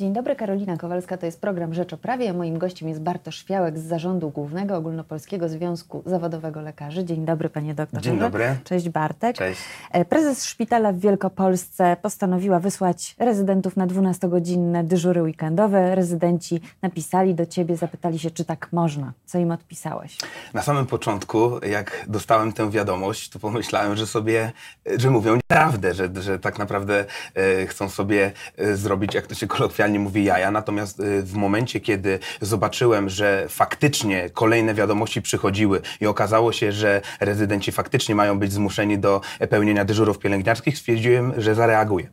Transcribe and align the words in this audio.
Dzień 0.00 0.12
dobry, 0.12 0.36
Karolina 0.36 0.76
Kowalska, 0.76 1.16
to 1.16 1.26
jest 1.26 1.40
program 1.40 1.74
Rzecz 1.74 1.92
o 1.92 1.96
Prawie, 1.96 2.30
a 2.30 2.32
moim 2.32 2.58
gościem 2.58 2.88
jest 2.88 3.00
Bartosz 3.00 3.38
Świałek 3.38 3.78
z 3.78 3.82
Zarządu 3.82 4.30
Głównego 4.30 4.76
Ogólnopolskiego 4.76 5.48
Związku 5.48 6.02
Zawodowego 6.06 6.60
Lekarzy. 6.60 7.04
Dzień 7.04 7.24
dobry, 7.24 7.48
panie 7.48 7.74
doktorze. 7.74 8.02
Dzień 8.02 8.18
dobry. 8.18 8.56
Cześć 8.64 8.88
Bartek. 8.88 9.36
Cześć. 9.36 9.60
E, 9.90 10.04
Prezes 10.04 10.44
szpitala 10.44 10.92
w 10.92 10.98
Wielkopolsce 10.98 11.96
postanowiła 12.02 12.60
wysłać 12.60 13.16
rezydentów 13.18 13.76
na 13.76 13.86
12-godzinne 13.86 14.84
dyżury 14.84 15.22
weekendowe. 15.22 15.94
Rezydenci 15.94 16.60
napisali 16.82 17.34
do 17.34 17.46
ciebie, 17.46 17.76
zapytali 17.76 18.18
się, 18.18 18.30
czy 18.30 18.44
tak 18.44 18.68
można. 18.72 19.12
Co 19.26 19.38
im 19.38 19.50
odpisałeś? 19.50 20.18
Na 20.54 20.62
samym 20.62 20.86
początku, 20.86 21.64
jak 21.66 22.04
dostałem 22.08 22.52
tę 22.52 22.70
wiadomość, 22.70 23.28
to 23.28 23.38
pomyślałem, 23.38 23.96
że 23.96 24.06
sobie, 24.06 24.52
że 24.96 25.10
mówią 25.10 25.34
nieprawdę, 25.34 25.94
że, 25.94 26.08
że 26.20 26.38
tak 26.38 26.58
naprawdę 26.58 27.04
e, 27.34 27.66
chcą 27.66 27.88
sobie 27.88 28.32
e, 28.56 28.76
zrobić, 28.76 29.14
jak 29.14 29.26
to 29.26 29.34
się 29.34 29.46
kolokwialnie 29.46 29.89
mówi, 29.98 30.24
jaja. 30.24 30.50
Natomiast 30.50 31.00
e, 31.00 31.22
w 31.22 31.34
momencie, 31.34 31.80
kiedy 31.80 32.18
zobaczyłem, 32.40 33.08
że 33.08 33.46
faktycznie 33.48 34.30
kolejne 34.30 34.74
wiadomości 34.74 35.22
przychodziły 35.22 35.80
i 36.00 36.06
okazało 36.06 36.52
się, 36.52 36.72
że 36.72 37.00
rezydenci 37.20 37.72
faktycznie 37.72 38.14
mają 38.14 38.38
być 38.38 38.52
zmuszeni 38.52 38.98
do 38.98 39.20
pełnienia 39.50 39.84
dyżurów 39.84 40.18
pielęgniarskich, 40.18 40.78
stwierdziłem, 40.78 41.32
że 41.36 41.54
zareaguję. 41.54 42.06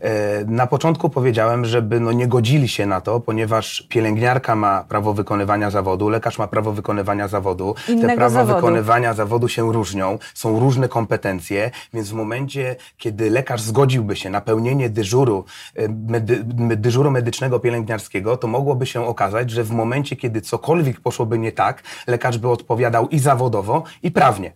E, 0.00 0.44
Na 0.44 0.66
początku 0.66 1.10
powiedziałem, 1.10 1.64
żeby 1.64 2.00
no 2.00 2.12
nie 2.12 2.26
godzili 2.28 2.68
się 2.68 2.86
na 2.86 3.00
to, 3.00 3.20
ponieważ 3.20 3.86
pielęgniarka 3.88 4.56
ma 4.56 4.84
prawo 4.88 5.14
wykonywania 5.14 5.70
zawodu, 5.70 6.08
lekarz 6.08 6.38
ma 6.38 6.46
prawo 6.46 6.72
wykonywania 6.72 7.28
zawodu. 7.28 7.74
Innego 7.88 8.08
Te 8.08 8.16
prawa 8.16 8.30
zawodu. 8.30 8.54
wykonywania 8.54 9.14
zawodu 9.14 9.48
się 9.48 9.72
różnią, 9.72 10.18
są 10.34 10.60
różne 10.60 10.88
kompetencje, 10.88 11.70
więc 11.94 12.08
w 12.10 12.12
momencie, 12.12 12.76
kiedy 12.98 13.30
lekarz 13.30 13.60
zgodziłby 13.62 14.16
się 14.16 14.30
na 14.30 14.40
pełnienie 14.40 14.90
dyżuru, 14.90 15.44
e, 15.76 15.88
medy, 16.08 16.40
dyżuru 16.76 17.10
medycznego 17.20 17.60
pielęgniarskiego, 17.60 18.36
to 18.36 18.46
mogłoby 18.48 18.86
się 18.86 19.06
okazać, 19.06 19.50
że 19.50 19.64
w 19.64 19.70
momencie, 19.70 20.16
kiedy 20.16 20.40
cokolwiek 20.40 21.00
poszłoby 21.00 21.38
nie 21.38 21.52
tak, 21.52 21.82
lekarz 22.06 22.38
by 22.38 22.48
odpowiadał 22.48 23.08
i 23.08 23.18
zawodowo, 23.18 23.82
i 24.02 24.10
prawnie. 24.10 24.52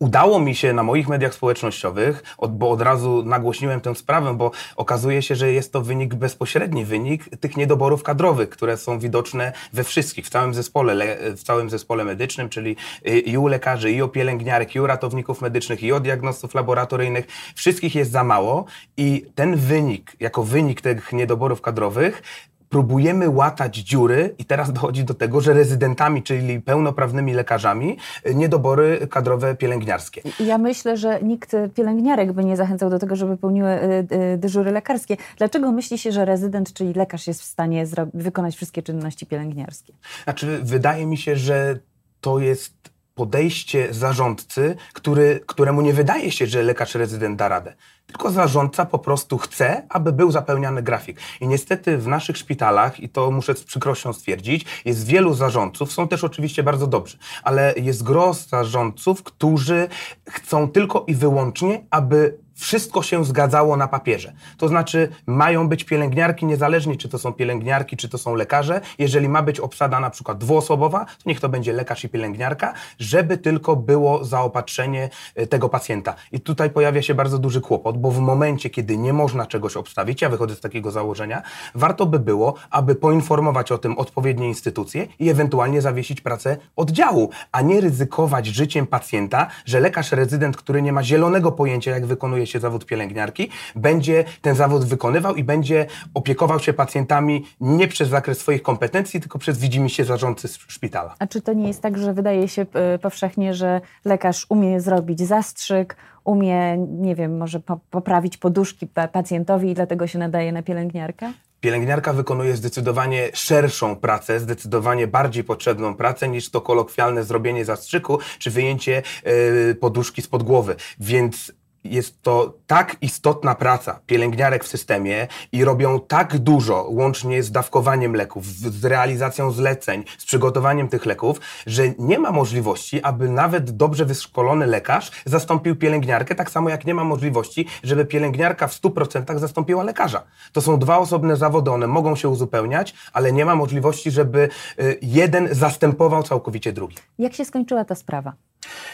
Udało 0.00 0.40
mi 0.40 0.54
się 0.54 0.72
na 0.72 0.82
moich 0.82 1.08
mediach 1.08 1.34
społecznościowych, 1.34 2.22
od, 2.38 2.58
bo 2.58 2.70
od 2.70 2.82
razu 2.82 3.22
nagłośniłem 3.26 3.80
tę 3.80 3.94
sprawę, 3.94 4.34
bo 4.34 4.50
okazuje 4.76 5.22
się, 5.22 5.34
że 5.34 5.52
jest 5.52 5.72
to 5.72 5.80
wynik, 5.80 6.14
bezpośredni 6.14 6.84
wynik 6.84 7.36
tych 7.40 7.56
niedoborów 7.56 8.02
kadrowych, 8.02 8.50
które 8.50 8.76
są 8.76 8.98
widoczne 8.98 9.52
we 9.72 9.84
wszystkich, 9.84 10.26
w 10.26 10.30
całym 10.30 10.54
zespole, 10.54 10.94
le, 10.94 11.36
w 11.36 11.42
całym 11.42 11.70
zespole 11.70 12.04
medycznym, 12.04 12.48
czyli 12.48 12.76
y, 13.06 13.18
i 13.18 13.38
u 13.38 13.46
lekarzy, 13.46 13.92
i 13.92 14.02
u 14.02 14.08
pielęgniarek, 14.08 14.74
i 14.74 14.80
u 14.80 14.86
ratowników 14.86 15.40
medycznych, 15.40 15.82
i 15.82 15.92
u 15.92 16.00
diagnostów 16.00 16.54
laboratoryjnych. 16.54 17.26
Wszystkich 17.54 17.94
jest 17.94 18.10
za 18.10 18.24
mało 18.24 18.64
i 18.96 19.26
ten 19.34 19.56
wynik, 19.56 20.16
jako 20.20 20.42
wynik 20.42 20.80
tych 20.80 21.12
niedoborów 21.12 21.60
kadrowych, 21.60 22.22
próbujemy 22.70 23.30
łatać 23.30 23.76
dziury 23.76 24.34
i 24.38 24.44
teraz 24.44 24.72
dochodzi 24.72 25.04
do 25.04 25.14
tego, 25.14 25.40
że 25.40 25.52
rezydentami, 25.52 26.22
czyli 26.22 26.60
pełnoprawnymi 26.60 27.32
lekarzami, 27.32 27.96
y, 28.26 28.34
niedobory 28.34 29.06
kadrowe 29.10 29.54
pielęgniarskie. 29.54 30.22
Ja 30.40 30.58
myślę, 30.58 30.96
że 30.96 31.22
nikt 31.22 31.52
pielęgniarek 31.74 32.32
by 32.32 32.44
nie 32.44 32.56
zachęcał 32.56 32.90
do 32.90 32.98
tego, 32.98 33.16
żeby 33.16 33.36
pełniły 33.36 33.68
e, 33.68 34.04
e, 34.10 34.38
dyżury 34.38 34.70
lekarskie. 34.70 35.16
Dlaczego 35.36 35.72
myśli 35.72 35.98
się, 35.98 36.12
że 36.12 36.24
rezydent, 36.24 36.72
czyli 36.72 36.92
lekarz 36.94 37.26
jest 37.26 37.42
w 37.42 37.44
stanie 37.44 37.86
wykonać 38.14 38.56
wszystkie 38.56 38.82
czynności 38.82 39.26
pielęgniarskie? 39.26 39.92
Znaczy, 40.24 40.60
wydaje 40.62 41.06
mi 41.06 41.16
się, 41.16 41.36
że 41.36 41.78
to 42.20 42.38
jest 42.38 42.89
podejście 43.20 43.88
zarządcy, 43.90 44.76
który, 44.92 45.40
któremu 45.46 45.80
nie 45.80 45.92
wydaje 45.92 46.32
się, 46.32 46.46
że 46.46 46.62
lekarz 46.62 46.94
rezydent 46.94 47.38
da 47.38 47.48
radę. 47.48 47.74
Tylko 48.06 48.30
zarządca 48.30 48.86
po 48.86 48.98
prostu 48.98 49.38
chce, 49.38 49.82
aby 49.88 50.12
był 50.12 50.30
zapełniany 50.30 50.82
grafik. 50.82 51.20
I 51.40 51.48
niestety 51.48 51.98
w 51.98 52.06
naszych 52.06 52.36
szpitalach, 52.36 53.00
i 53.00 53.08
to 53.08 53.30
muszę 53.30 53.54
z 53.54 53.64
przykrością 53.64 54.12
stwierdzić, 54.12 54.66
jest 54.84 55.06
wielu 55.06 55.34
zarządców, 55.34 55.92
są 55.92 56.08
też 56.08 56.24
oczywiście 56.24 56.62
bardzo 56.62 56.86
dobrzy, 56.86 57.18
ale 57.42 57.74
jest 57.76 58.02
gros 58.02 58.48
zarządców, 58.48 59.22
którzy 59.22 59.88
chcą 60.28 60.68
tylko 60.68 61.04
i 61.06 61.14
wyłącznie, 61.14 61.86
aby 61.90 62.38
wszystko 62.60 63.02
się 63.02 63.24
zgadzało 63.24 63.76
na 63.76 63.88
papierze. 63.88 64.32
To 64.56 64.68
znaczy, 64.68 65.08
mają 65.26 65.68
być 65.68 65.84
pielęgniarki, 65.84 66.46
niezależnie 66.46 66.96
czy 66.96 67.08
to 67.08 67.18
są 67.18 67.32
pielęgniarki, 67.32 67.96
czy 67.96 68.08
to 68.08 68.18
są 68.18 68.34
lekarze. 68.34 68.80
Jeżeli 68.98 69.28
ma 69.28 69.42
być 69.42 69.60
obsada 69.60 70.00
na 70.00 70.10
przykład 70.10 70.38
dwuosobowa, 70.38 71.04
to 71.04 71.22
niech 71.26 71.40
to 71.40 71.48
będzie 71.48 71.72
lekarz 71.72 72.04
i 72.04 72.08
pielęgniarka, 72.08 72.74
żeby 72.98 73.38
tylko 73.38 73.76
było 73.76 74.24
zaopatrzenie 74.24 75.10
e, 75.34 75.46
tego 75.46 75.68
pacjenta. 75.68 76.14
I 76.32 76.40
tutaj 76.40 76.70
pojawia 76.70 77.02
się 77.02 77.14
bardzo 77.14 77.38
duży 77.38 77.60
kłopot, 77.60 77.98
bo 77.98 78.10
w 78.10 78.18
momencie, 78.18 78.70
kiedy 78.70 78.96
nie 78.96 79.12
można 79.12 79.46
czegoś 79.46 79.76
obstawić, 79.76 80.22
ja 80.22 80.28
wychodzę 80.28 80.54
z 80.54 80.60
takiego 80.60 80.90
założenia, 80.90 81.42
warto 81.74 82.06
by 82.06 82.18
było, 82.18 82.54
aby 82.70 82.94
poinformować 82.94 83.72
o 83.72 83.78
tym 83.78 83.98
odpowiednie 83.98 84.48
instytucje 84.48 85.06
i 85.18 85.28
ewentualnie 85.28 85.82
zawiesić 85.82 86.20
pracę 86.20 86.56
oddziału, 86.76 87.30
a 87.52 87.62
nie 87.62 87.80
ryzykować 87.80 88.46
życiem 88.46 88.86
pacjenta, 88.86 89.46
że 89.64 89.80
lekarz 89.80 90.12
rezydent, 90.12 90.56
który 90.56 90.82
nie 90.82 90.92
ma 90.92 91.02
zielonego 91.02 91.52
pojęcia, 91.52 91.90
jak 91.90 92.06
wykonuje 92.06 92.46
się 92.50 92.60
zawód 92.60 92.86
pielęgniarki, 92.86 93.48
będzie 93.76 94.24
ten 94.42 94.54
zawód 94.54 94.84
wykonywał 94.84 95.34
i 95.34 95.44
będzie 95.44 95.86
opiekował 96.14 96.58
się 96.60 96.72
pacjentami 96.72 97.46
nie 97.60 97.88
przez 97.88 98.08
zakres 98.08 98.38
swoich 98.38 98.62
kompetencji, 98.62 99.20
tylko 99.20 99.38
przez 99.38 99.58
widzimisię 99.58 100.04
zarządcy 100.04 100.48
s- 100.48 100.58
szpitala. 100.68 101.14
A 101.18 101.26
czy 101.26 101.40
to 101.42 101.52
nie 101.52 101.68
jest 101.68 101.82
tak, 101.82 101.98
że 101.98 102.14
wydaje 102.14 102.48
się 102.48 102.66
powszechnie, 103.02 103.54
że 103.54 103.80
lekarz 104.04 104.46
umie 104.48 104.80
zrobić 104.80 105.20
zastrzyk, 105.20 105.96
umie, 106.24 106.76
nie 106.78 107.14
wiem, 107.14 107.38
może 107.38 107.60
po, 107.60 107.80
poprawić 107.90 108.36
poduszki 108.36 108.86
pa- 108.86 109.08
pacjentowi 109.08 109.70
i 109.70 109.74
dlatego 109.74 110.06
się 110.06 110.18
nadaje 110.18 110.52
na 110.52 110.62
pielęgniarkę? 110.62 111.32
Pielęgniarka 111.60 112.12
wykonuje 112.12 112.56
zdecydowanie 112.56 113.28
szerszą 113.34 113.96
pracę, 113.96 114.40
zdecydowanie 114.40 115.06
bardziej 115.06 115.44
potrzebną 115.44 115.94
pracę 115.94 116.28
niż 116.28 116.50
to 116.50 116.60
kolokwialne 116.60 117.24
zrobienie 117.24 117.64
zastrzyku 117.64 118.18
czy 118.38 118.50
wyjęcie 118.50 119.02
e, 119.24 119.74
poduszki 119.74 120.22
spod 120.22 120.42
głowy. 120.42 120.76
Więc 121.00 121.52
jest 121.84 122.22
to 122.22 122.54
tak 122.66 122.96
istotna 123.00 123.54
praca 123.54 124.00
pielęgniarek 124.06 124.64
w 124.64 124.68
systemie 124.68 125.28
i 125.52 125.64
robią 125.64 126.00
tak 126.00 126.38
dużo, 126.38 126.86
łącznie 126.88 127.42
z 127.42 127.52
dawkowaniem 127.52 128.16
leków, 128.16 128.46
z 128.46 128.84
realizacją 128.84 129.50
zleceń, 129.50 130.04
z 130.18 130.24
przygotowaniem 130.24 130.88
tych 130.88 131.06
leków, 131.06 131.40
że 131.66 131.82
nie 131.98 132.18
ma 132.18 132.32
możliwości, 132.32 133.02
aby 133.02 133.28
nawet 133.28 133.70
dobrze 133.70 134.04
wyszkolony 134.04 134.66
lekarz 134.66 135.10
zastąpił 135.24 135.76
pielęgniarkę, 135.76 136.34
tak 136.34 136.50
samo 136.50 136.70
jak 136.70 136.84
nie 136.84 136.94
ma 136.94 137.04
możliwości, 137.04 137.66
żeby 137.82 138.04
pielęgniarka 138.04 138.66
w 138.66 138.80
100% 138.80 139.38
zastąpiła 139.38 139.82
lekarza. 139.82 140.22
To 140.52 140.60
są 140.60 140.78
dwa 140.78 140.98
osobne 140.98 141.36
zawody, 141.36 141.70
one 141.70 141.86
mogą 141.86 142.16
się 142.16 142.28
uzupełniać, 142.28 142.94
ale 143.12 143.32
nie 143.32 143.44
ma 143.44 143.56
możliwości, 143.56 144.10
żeby 144.10 144.48
y, 144.80 144.98
jeden 145.02 145.54
zastępował 145.54 146.22
całkowicie 146.22 146.72
drugi. 146.72 146.96
Jak 147.18 147.34
się 147.34 147.44
skończyła 147.44 147.84
ta 147.84 147.94
sprawa? 147.94 148.32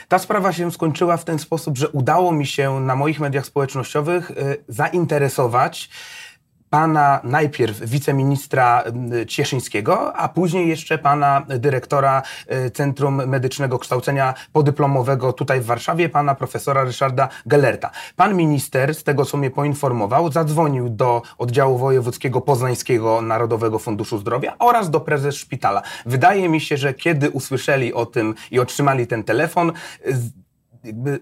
Ta 0.09 0.19
sprawa 0.19 0.53
się 0.53 0.73
skończyła 0.73 1.17
w 1.17 1.25
ten 1.25 1.39
sposób, 1.39 1.79
że 1.79 1.89
udało 1.89 2.33
mi 2.33 2.47
się 2.47 2.81
na 2.81 2.97
moich 2.97 3.21
mediach 3.21 3.47
społecznościowych 3.47 4.31
y, 4.31 4.65
zainteresować 4.69 5.89
pana 6.71 7.21
najpierw 7.25 7.81
wiceministra 7.81 8.85
Cieszyńskiego, 9.29 10.17
a 10.17 10.29
później 10.29 10.69
jeszcze 10.69 10.99
pana 10.99 11.47
dyrektora 11.49 12.23
y, 12.67 12.71
Centrum 12.71 13.27
Medycznego 13.27 13.79
Kształcenia 13.79 14.35
Podyplomowego 14.53 15.33
tutaj 15.33 15.61
w 15.61 15.65
Warszawie, 15.65 16.09
pana 16.09 16.35
profesora 16.35 16.85
Ryszarda 16.85 17.29
Gellerta. 17.47 17.91
Pan 18.17 18.37
minister, 18.37 18.95
z 18.95 19.05
tego 19.05 19.25
co 19.25 19.37
mnie 19.37 19.51
poinformował, 19.51 20.33
zadzwonił 20.33 20.89
do 20.89 21.23
oddziału 21.39 21.79
wojewódzkiego 21.79 22.41
poznańskiego 22.41 23.23
Narodowego 23.23 23.79
Funduszu 23.79 24.19
Zdrowia 24.19 24.55
oraz 24.59 24.91
do 24.91 25.01
prezes 25.01 25.37
szpitala. 25.37 25.83
Wydaje 26.07 26.49
mi 26.49 26.61
się, 26.61 26.77
że 26.77 26.95
kiedy 26.95 27.31
usłyszeli 27.31 27.95
o 27.95 28.07
tym 28.07 28.35
i 28.51 28.59
otrzymali 28.61 29.07
ten 29.07 29.25
telefon, 29.25 29.73
jakby 30.85 31.19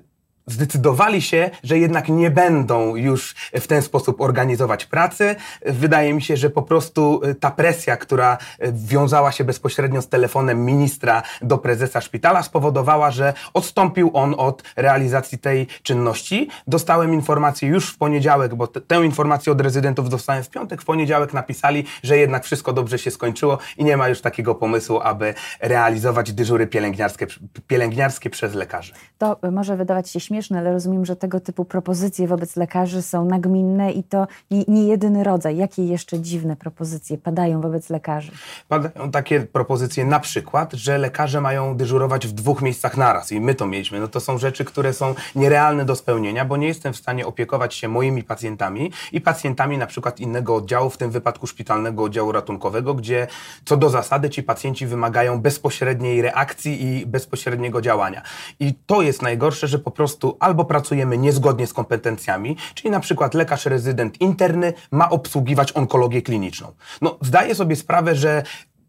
zdecydowali 0.47 1.23
się, 1.23 1.51
że 1.63 1.79
jednak 1.79 2.09
nie 2.09 2.31
będą 2.31 2.97
już 2.97 3.35
w 3.53 3.67
ten 3.67 3.83
sposób 3.83 4.21
organizować 4.21 4.87
pracy. 4.87 5.37
Wydaje 5.67 6.15
mi 6.15 6.23
się, 6.23 6.37
że 6.37 6.51
po 6.51 6.63
prostu 6.63 7.21
y, 7.25 7.35
ta 7.35 7.51
presja, 7.51 7.97
która 7.97 8.39
y, 8.65 8.73
wiązała 8.73 9.33
się 9.33 9.45
bezpośrednio 9.45 10.03
z 10.03 10.09
telefonem 10.09 10.65
ministra 10.65 11.23
do 11.43 11.59
prezesa 11.59 12.01
szpitala, 12.01 12.43
spowodowała, 12.43 13.11
że 13.11 13.35
odstąpił 13.55 14.11
on 14.15 14.35
od 14.39 14.63
realizacji 14.77 15.39
tej 15.39 15.67
czynności. 15.83 16.49
Dostałem 16.67 17.15
informację 17.15 17.69
już 17.69 17.91
w 17.91 17.99
poniedziałek, 17.99 18.55
bo 18.55 18.67
tę 18.67 19.05
informację 19.05 19.53
od 19.53 19.61
rezydentów 19.61 20.09
dostałem 20.09 20.45
w 20.45 20.51
piątek. 20.51 20.83
W 20.83 20.85
poniedziałek 20.85 21.33
napisali, 21.33 21.85
że 22.03 22.19
jednak 22.19 22.45
wszystko 22.45 22.73
dobrze 22.73 22.99
się 22.99 23.11
skończyło 23.11 23.59
i 23.77 23.85
nie 23.85 23.97
ma 23.97 24.09
już 24.09 24.21
takiego 24.21 24.55
pomysłu, 24.55 25.01
aby 25.01 25.35
realizować 25.61 26.33
dyżury 26.33 26.67
pielęgniarskie, 26.67 27.27
pielęgniarskie 27.67 28.31
przez 28.31 28.55
lekarzy. 28.55 28.93
To 29.19 29.37
może 29.53 29.77
wydawać 29.77 30.11
się 30.11 30.21
śmieszne, 30.21 30.34
śmieszne, 30.35 30.59
ale 30.59 30.73
rozumiem, 30.73 31.05
że 31.05 31.17
tego 31.17 31.41
typu 31.41 31.65
propozycje 31.65 32.29
wobec 32.29 32.57
lekarzy 32.57 33.03
są 33.03 33.25
nagminne 33.25 33.93
i 33.93 34.05
to 34.05 34.27
nie, 34.51 34.65
nie 34.69 34.89
jedyny 34.89 35.25
rodzaj. 35.25 35.57
Jakie 35.57 35.87
jeszcze 35.87 36.21
dziwne 36.21 36.57
propozycje 36.57 37.19
padają 37.19 37.61
wobec 37.61 37.91
lekarzy? 37.91 38.33
Padają 38.69 39.11
takie 39.11 39.41
propozycje 39.41 40.05
na 40.05 40.21
przykład, 40.21 40.73
że 40.73 40.99
lekarze 40.99 41.41
mają 41.41 41.77
dyżurować 41.77 42.27
w 42.27 42.33
dwóch 42.33 42.63
miejscach 42.63 42.97
naraz 42.97 43.33
i 43.33 43.41
my 43.41 43.55
to 43.55 43.67
mieliśmy. 43.67 44.01
No 44.01 44.09
to 44.09 44.21
są 44.21 44.39
rzeczy, 44.39 44.65
które 44.65 44.93
są 44.93 45.15
nierealne 45.35 45.85
do 45.85 45.97
spełnienia, 45.97 46.45
bo 46.45 46.57
nie 46.57 46.67
jestem 46.67 46.93
w 46.93 46.97
stanie 46.97 47.27
opiekować 47.27 47.75
się 47.75 47.89
moimi 47.89 48.23
pacjentami 48.23 48.93
i 49.13 49.21
pacjentami 49.21 49.79
na 49.79 49.87
przykład 49.87 50.21
innego 50.21 50.57
oddziału, 50.57 50.91
w 50.91 50.97
tym 50.97 51.11
wypadku 51.11 51.47
szpitalnego 51.47 52.03
oddziału 52.03 52.33
ratunkowego, 52.33 52.95
gdzie 52.95 53.27
co 53.65 53.77
do 53.77 53.91
zasady 53.91 54.31
ci 54.31 54.43
pacjenci 54.43 54.87
wymagają 54.87 55.41
bezpośredniej 55.41 56.23
reakcji 56.23 56.83
i 56.83 57.07
bezpośredniego 57.07 57.81
działania. 57.81 58.23
I 58.61 58.75
to 58.87 59.03
jest 59.03 59.23
najgorsze, 59.23 59.69
że 59.69 59.79
po 59.79 59.91
prostu 59.91 60.24
albo 60.41 60.65
pracujemy 60.65 61.19
niezgodnie 61.19 61.67
z 61.67 61.73
kompetencjami, 61.73 62.57
czyli 62.75 62.91
na 62.91 63.01
przykład 63.01 63.35
lekarz 63.35 63.67
rezydent 63.67 64.21
interny 64.21 64.73
ma 64.91 65.11
obsługiwać 65.11 65.73
onkologię 65.73 66.23
kliniczną. 66.23 66.73
No, 67.03 67.19
zdaję 67.21 67.55
sobie 67.55 67.77
sprawę, 67.77 68.15
że 68.15 68.43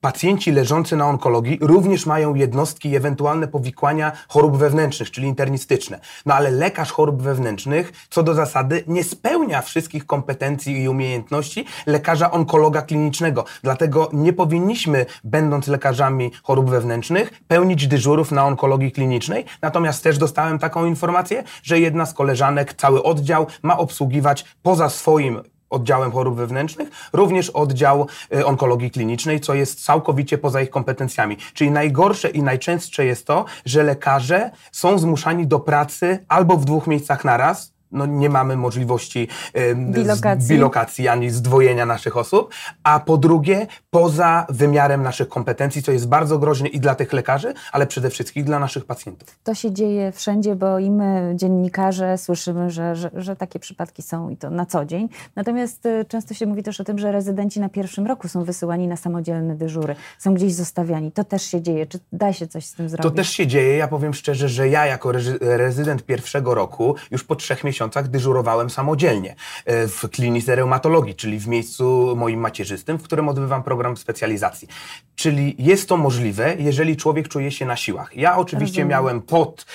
Pacjenci 0.06 0.52
leżący 0.52 0.96
na 0.96 1.08
onkologii 1.08 1.58
również 1.62 2.06
mają 2.06 2.36
jednostki 2.36 2.90
i 2.90 2.96
ewentualne 2.96 3.48
powikłania 3.48 4.12
chorób 4.28 4.58
wewnętrznych, 4.58 5.12
czyli 5.12 5.28
internistyczne. 5.28 6.00
No 6.26 6.34
ale 6.34 6.52
lekarz 6.52 6.92
chorób 6.92 7.22
wewnętrznych, 7.22 8.08
co 8.10 8.24
do 8.24 8.34
zasady, 8.34 8.84
nie 8.88 9.04
spełnia 9.04 9.62
wszystkich 9.62 10.06
kompetencji 10.06 10.84
i 10.84 10.90
umiejętności 10.90 11.66
lekarza 11.86 12.32
onkologa 12.32 12.82
klinicznego. 12.82 13.46
Dlatego 13.64 14.10
nie 14.14 14.34
powinniśmy, 14.34 15.06
będąc 15.24 15.68
lekarzami 15.68 16.32
chorób 16.44 16.70
wewnętrznych, 16.70 17.42
pełnić 17.48 17.88
dyżurów 17.88 18.32
na 18.32 18.46
onkologii 18.46 18.92
klinicznej. 18.92 19.46
Natomiast 19.62 20.04
też 20.04 20.18
dostałem 20.18 20.60
taką 20.60 20.86
informację, 20.86 21.44
że 21.64 21.80
jedna 21.80 22.06
z 22.06 22.14
koleżanek, 22.14 22.74
cały 22.74 23.04
oddział 23.04 23.48
ma 23.64 23.78
obsługiwać 23.78 24.46
poza 24.64 24.90
swoim 24.90 25.55
oddziałem 25.70 26.12
chorób 26.12 26.36
wewnętrznych, 26.36 26.90
również 27.14 27.50
oddział 27.50 28.08
y, 28.36 28.46
onkologii 28.46 28.92
klinicznej, 28.92 29.40
co 29.40 29.54
jest 29.54 29.86
całkowicie 29.86 30.38
poza 30.38 30.62
ich 30.62 30.70
kompetencjami. 30.70 31.38
Czyli 31.54 31.72
najgorsze 31.72 32.30
i 32.30 32.44
najczęstsze 32.44 33.06
jest 33.06 33.28
to, 33.28 33.46
że 33.66 33.84
lekarze 33.84 34.52
są 34.72 34.98
zmuszani 34.98 35.48
do 35.48 35.60
pracy 35.60 36.26
albo 36.28 36.58
w 36.58 36.66
dwóch 36.66 36.88
miejscach 36.88 37.26
naraz, 37.26 37.75
no 37.96 38.06
nie 38.06 38.30
mamy 38.30 38.56
możliwości 38.58 39.28
bilokacji. 39.76 40.50
bilokacji 40.50 41.08
ani 41.08 41.30
zdwojenia 41.30 41.86
naszych 41.86 42.18
osób, 42.18 42.54
a 42.84 43.00
po 43.00 43.18
drugie 43.18 43.68
poza 43.90 44.46
wymiarem 44.50 45.04
naszych 45.04 45.30
kompetencji, 45.30 45.84
co 45.84 45.92
jest 45.92 46.08
bardzo 46.08 46.40
groźne 46.40 46.68
i 46.68 46.80
dla 46.80 46.96
tych 46.96 47.14
lekarzy, 47.14 47.54
ale 47.72 47.88
przede 47.88 48.10
wszystkim 48.10 48.44
dla 48.44 48.60
naszych 48.60 48.86
pacjentów. 48.86 49.40
To 49.44 49.54
się 49.54 49.72
dzieje 49.72 50.12
wszędzie, 50.12 50.56
bo 50.56 50.80
i 50.80 50.92
my, 50.92 51.34
dziennikarze, 51.36 52.18
słyszymy, 52.18 52.70
że, 52.70 52.96
że, 52.96 53.12
że 53.14 53.36
takie 53.36 53.60
przypadki 53.60 54.02
są 54.02 54.30
i 54.30 54.38
to 54.38 54.50
na 54.50 54.66
co 54.66 54.86
dzień. 54.86 55.10
Natomiast 55.36 55.86
y, 55.86 56.06
często 56.08 56.34
się 56.34 56.46
mówi 56.46 56.64
też 56.64 56.82
o 56.82 56.84
tym, 56.84 57.00
że 57.00 57.12
rezydenci 57.12 57.60
na 57.60 57.70
pierwszym 57.70 58.08
roku 58.08 58.28
są 58.28 58.44
wysyłani 58.44 58.88
na 58.88 58.98
samodzielne 58.98 59.56
dyżury, 59.56 59.96
są 60.20 60.34
gdzieś 60.34 60.54
zostawiani. 60.54 61.12
To 61.12 61.24
też 61.24 61.44
się 61.44 61.62
dzieje. 61.62 61.86
Czy 61.86 62.00
da 62.12 62.34
się 62.34 62.48
coś 62.48 62.66
z 62.66 62.74
tym 62.74 62.90
zrobić? 62.90 63.12
To 63.12 63.18
też 63.18 63.30
się 63.30 63.48
dzieje. 63.48 63.78
Ja 63.78 63.88
powiem 63.88 64.14
szczerze, 64.14 64.50
że 64.50 64.70
ja 64.70 64.86
jako 64.86 65.12
rezydent 65.42 66.04
pierwszego 66.06 66.56
roku 66.56 66.96
już 67.12 67.24
po 67.24 67.36
trzech 67.36 67.64
miesiącach 67.64 67.85
miesiącach 67.86 68.08
dyżurowałem 68.08 68.70
samodzielnie 68.70 69.36
e, 69.66 69.88
w 69.88 70.10
klinice 70.10 70.56
reumatologii, 70.56 71.16
czyli 71.16 71.40
w 71.40 71.48
miejscu 71.48 72.14
moim 72.16 72.40
macierzystym, 72.40 72.98
w 72.98 73.04
którym 73.04 73.30
odbywam 73.30 73.64
program 73.64 73.98
specjalizacji. 73.98 74.68
Czyli 75.16 75.56
jest 75.60 75.90
to 75.90 75.98
możliwe, 75.98 76.56
jeżeli 76.60 76.98
człowiek 76.98 77.28
czuje 77.28 77.52
się 77.52 77.66
na 77.66 77.76
siłach. 77.76 78.18
Ja 78.18 78.38
oczywiście 78.38 78.82
Rozumiem. 78.82 78.88
miałem 78.88 79.22
pod, 79.22 79.66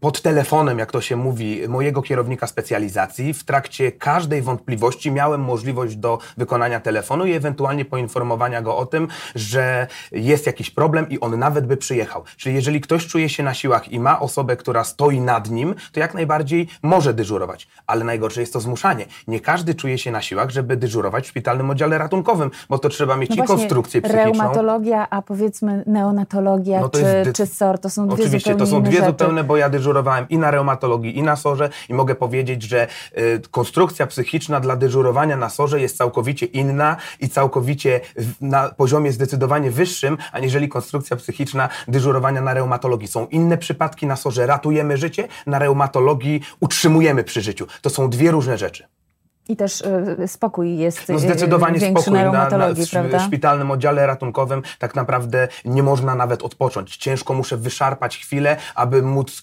pod 0.00 0.22
telefonem, 0.22 0.78
jak 0.78 0.92
to 0.92 1.00
się 1.00 1.16
mówi, 1.16 1.68
mojego 1.68 2.02
kierownika 2.02 2.46
specjalizacji. 2.46 3.34
W 3.34 3.44
trakcie 3.44 3.92
każdej 3.92 4.42
wątpliwości 4.42 5.10
miałem 5.10 5.40
możliwość 5.40 5.96
do 5.96 6.18
wykonania 6.36 6.80
telefonu 6.80 7.26
i 7.26 7.32
ewentualnie 7.32 7.84
poinformowania 7.84 8.62
go 8.62 8.76
o 8.76 8.86
tym, 8.86 9.08
że 9.34 9.86
jest 10.12 10.46
jakiś 10.46 10.70
problem 10.70 11.08
i 11.08 11.20
on 11.20 11.38
nawet 11.38 11.66
by 11.66 11.76
przyjechał. 11.76 12.24
Czyli 12.36 12.54
jeżeli 12.54 12.80
ktoś 12.80 13.06
czuje 13.06 13.28
się 13.28 13.42
na 13.42 13.54
siłach 13.54 13.92
i 13.92 14.00
ma 14.00 14.20
osobę, 14.20 14.56
która 14.56 14.84
stoi 14.84 15.20
nad 15.20 15.50
nim, 15.50 15.74
to 15.92 16.00
jak 16.00 16.14
najbardziej 16.14 16.68
może 16.82 16.95
dyżurować. 17.14 17.68
Ale 17.86 18.04
najgorsze 18.04 18.40
jest 18.40 18.52
to 18.52 18.60
zmuszanie. 18.60 19.06
Nie 19.28 19.40
każdy 19.40 19.74
czuje 19.74 19.98
się 19.98 20.10
na 20.10 20.22
siłach, 20.22 20.50
żeby 20.50 20.76
dyżurować 20.76 21.24
w 21.24 21.28
szpitalnym 21.28 21.70
oddziale 21.70 21.98
ratunkowym, 21.98 22.50
bo 22.68 22.78
to 22.78 22.88
trzeba 22.88 23.16
mieć 23.16 23.30
no 23.30 23.44
i 23.44 23.46
konstrukcję 23.46 24.02
psychiczną. 24.02 24.24
Reumatologia, 24.24 25.06
a 25.10 25.22
powiedzmy 25.22 25.84
neonatologia 25.86 26.80
no 26.80 26.88
czy, 26.88 27.32
czy 27.34 27.46
SOR, 27.46 27.78
to 27.78 27.90
są 27.90 28.08
dwie 28.08 28.24
Oczywiście, 28.24 28.54
to 28.54 28.66
są 28.66 28.82
dwie 28.82 28.92
rzeczy. 28.92 29.06
zupełne, 29.06 29.44
bo 29.44 29.56
ja 29.56 29.68
dyżurowałem 29.68 30.26
i 30.28 30.38
na 30.38 30.50
reumatologii, 30.50 31.18
i 31.18 31.22
na 31.22 31.36
SORze 31.36 31.70
i 31.88 31.94
mogę 31.94 32.14
powiedzieć, 32.14 32.62
że 32.62 32.86
y, 33.18 33.40
konstrukcja 33.50 34.06
psychiczna 34.06 34.60
dla 34.60 34.76
dyżurowania 34.76 35.36
na 35.36 35.48
SORze 35.48 35.80
jest 35.80 35.96
całkowicie 35.96 36.46
inna 36.46 36.96
i 37.20 37.28
całkowicie 37.28 38.00
na 38.40 38.68
poziomie 38.68 39.12
zdecydowanie 39.12 39.70
wyższym, 39.70 40.18
aniżeli 40.32 40.68
konstrukcja 40.68 41.16
psychiczna 41.16 41.68
dyżurowania 41.88 42.40
na 42.40 42.54
reumatologii. 42.54 43.08
Są 43.08 43.26
inne 43.26 43.58
przypadki 43.58 44.06
na 44.06 44.16
SORze, 44.16 44.46
ratujemy 44.46 44.96
życie, 44.96 45.28
na 45.46 45.58
reumatologii 45.58 46.40
utrzymujemy 46.60 46.75
przy 47.24 47.40
życiu. 47.40 47.66
To 47.82 47.90
są 47.90 48.10
dwie 48.10 48.30
różne 48.30 48.58
rzeczy. 48.58 48.84
I 49.48 49.56
też 49.56 49.80
y, 49.80 50.28
spokój 50.28 50.76
jest 50.76 51.08
no 51.08 51.18
zdecydowanie 51.18 51.78
większy 51.78 52.02
spokój 52.02 52.20
na, 52.22 52.32
na, 52.32 52.58
na 52.58 52.74
prawda? 52.90 53.20
szpitalnym 53.20 53.70
oddziale 53.70 54.06
ratunkowym 54.06 54.62
tak 54.78 54.94
naprawdę 54.94 55.48
nie 55.64 55.82
można 55.82 56.14
nawet 56.14 56.42
odpocząć. 56.42 56.96
Ciężko 56.96 57.34
muszę 57.34 57.56
wyszarpać 57.56 58.18
chwilę, 58.18 58.56
aby 58.74 59.02
móc 59.02 59.42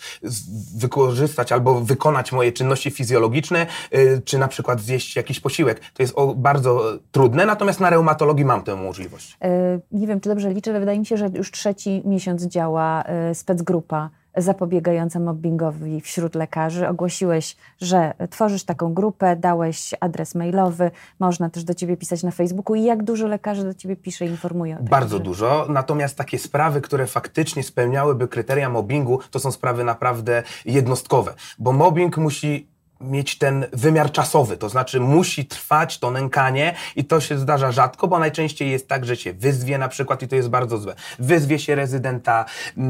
wykorzystać 0.77 1.51
albo 1.51 1.81
wykonać 1.81 2.31
moje 2.31 2.51
czynności 2.51 2.91
fizjologiczne, 2.91 3.68
y, 3.94 4.21
czy 4.25 4.38
na 4.38 4.47
przykład 4.47 4.81
zjeść 4.81 5.15
jakiś 5.15 5.39
posiłek. 5.39 5.81
To 5.94 6.03
jest 6.03 6.13
o, 6.15 6.35
bardzo 6.35 6.81
trudne, 7.12 7.45
natomiast 7.45 7.80
na 7.80 7.89
reumatologii 7.89 8.45
mam 8.45 8.63
tę 8.63 8.75
możliwość. 8.75 9.38
Y, 9.45 9.81
nie 9.91 10.07
wiem, 10.07 10.19
czy 10.19 10.30
dobrze 10.30 10.50
liczę, 10.50 10.71
ale 10.71 10.80
wydaje 10.80 11.00
mi 11.00 11.06
się, 11.06 11.18
że 11.18 11.30
już 11.33 11.51
trzeci 11.51 12.01
miesiąc 12.06 12.44
działa 12.44 13.03
y, 13.31 13.35
specgrupa 13.35 14.09
zapobiegająca 14.38 15.19
mobbingowi 15.19 16.01
wśród 16.01 16.35
lekarzy. 16.35 16.88
Ogłosiłeś, 16.88 17.56
że 17.81 18.13
tworzysz 18.30 18.63
taką 18.63 18.94
grupę, 18.94 19.35
dałeś 19.35 19.94
adres 20.00 20.35
mailowy, 20.35 20.91
można 21.19 21.50
też 21.50 21.63
do 21.63 21.74
ciebie 21.74 21.97
pisać 21.97 22.24
na 22.24 22.31
Facebooku. 22.31 22.75
I 22.75 22.83
jak 22.83 23.03
dużo 23.03 23.27
lekarzy 23.27 23.63
do 23.63 23.74
ciebie 23.74 23.95
pisze 23.95 24.25
i 24.25 24.30
informuje 24.30 24.77
Bardzo 24.81 25.19
dużo, 25.19 25.65
natomiast 25.69 26.18
takie 26.18 26.39
sprawy, 26.39 26.81
które 26.81 27.07
faktycznie 27.07 27.63
spełniałyby 27.63 28.27
kryteria 28.27 28.69
mobbingu, 28.69 29.19
to 29.31 29.39
są 29.39 29.51
sprawy 29.51 29.83
naprawdę 29.83 30.44
jednostkowe, 30.65 31.33
bo 31.59 31.71
mobbing 31.71 32.18
musi 32.18 32.72
mieć 33.03 33.38
ten 33.38 33.65
wymiar 33.73 34.11
czasowy, 34.11 34.57
to 34.57 34.69
znaczy 34.69 35.00
musi 35.00 35.45
trwać 35.45 36.00
to 36.00 36.11
nękanie 36.11 36.75
i 36.95 37.05
to 37.05 37.21
się 37.21 37.38
zdarza 37.38 37.71
rzadko, 37.71 38.07
bo 38.07 38.19
najczęściej 38.19 38.71
jest 38.71 38.88
tak, 38.88 39.05
że 39.05 39.15
się 39.15 39.33
wyzwie 39.33 39.77
na 39.77 39.88
przykład 39.88 40.21
i 40.21 40.27
to 40.27 40.35
jest 40.35 40.50
bardzo 40.50 40.77
złe. 40.77 40.95
Wyzwie 41.19 41.59
się 41.59 41.75
rezydenta, 41.75 42.45
yy, 42.77 42.83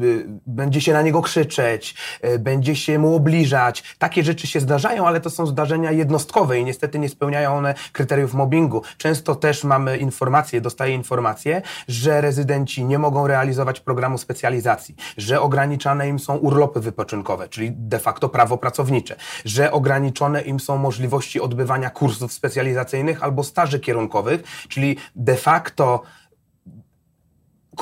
yy, 0.00 0.26
będzie 0.46 0.80
się 0.80 0.92
na 0.92 1.02
niego 1.02 1.22
krzyczeć, 1.22 1.94
yy, 2.22 2.38
będzie 2.38 2.76
się 2.76 2.98
mu 2.98 3.16
obliżać. 3.16 3.96
Takie 3.98 4.24
rzeczy 4.24 4.46
się 4.46 4.60
zdarzają, 4.60 5.06
ale 5.06 5.20
to 5.20 5.30
są 5.30 5.46
zdarzenia 5.46 5.90
jednostkowe 5.90 6.58
i 6.58 6.64
niestety 6.64 6.98
nie 6.98 7.08
spełniają 7.08 7.56
one 7.56 7.74
kryteriów 7.92 8.34
mobbingu. 8.34 8.82
Często 8.98 9.34
też 9.34 9.64
mamy 9.64 9.96
informacje, 9.96 10.60
dostaję 10.60 10.94
informacje, 10.94 11.62
że 11.88 12.20
rezydenci 12.20 12.84
nie 12.84 12.98
mogą 12.98 13.26
realizować 13.26 13.80
programu 13.80 14.18
specjalizacji, 14.18 14.94
że 15.16 15.40
ograniczane 15.40 16.08
im 16.08 16.18
są 16.18 16.36
urlopy 16.36 16.80
wypoczynkowe, 16.80 17.48
czyli 17.48 17.72
de 17.72 17.98
facto 17.98 18.28
prawo 18.28 18.58
pracownicze 18.58 19.16
że 19.44 19.72
ograniczone 19.72 20.42
im 20.42 20.60
są 20.60 20.78
możliwości 20.78 21.40
odbywania 21.40 21.90
kursów 21.90 22.32
specjalizacyjnych 22.32 23.22
albo 23.22 23.44
staży 23.44 23.80
kierunkowych, 23.80 24.66
czyli 24.68 24.96
de 25.16 25.36
facto 25.36 26.02